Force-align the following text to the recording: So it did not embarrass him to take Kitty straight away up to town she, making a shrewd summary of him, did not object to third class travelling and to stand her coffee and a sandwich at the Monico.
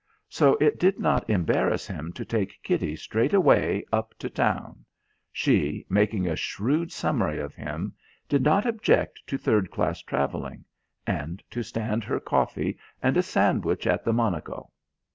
So 0.29 0.55
it 0.59 0.79
did 0.79 0.99
not 0.99 1.29
embarrass 1.29 1.85
him 1.85 2.11
to 2.13 2.25
take 2.25 2.57
Kitty 2.63 2.95
straight 2.95 3.35
away 3.35 3.85
up 3.93 4.15
to 4.17 4.31
town 4.31 4.83
she, 5.31 5.85
making 5.89 6.25
a 6.25 6.35
shrewd 6.35 6.91
summary 6.91 7.37
of 7.39 7.53
him, 7.53 7.93
did 8.27 8.41
not 8.41 8.65
object 8.65 9.21
to 9.27 9.37
third 9.37 9.69
class 9.69 10.01
travelling 10.01 10.65
and 11.05 11.43
to 11.51 11.61
stand 11.61 12.03
her 12.05 12.19
coffee 12.19 12.79
and 13.03 13.15
a 13.15 13.21
sandwich 13.21 13.85
at 13.85 14.03
the 14.03 14.11
Monico. 14.11 14.71